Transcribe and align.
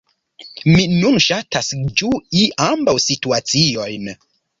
Mi 0.75 0.85
nun 0.93 1.19
ŝatas 1.25 1.69
ĝui 2.01 2.41
ambaŭ 2.69 2.95
situaciojn. 3.05 4.09